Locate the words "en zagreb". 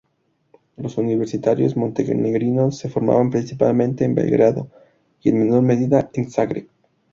6.15-6.67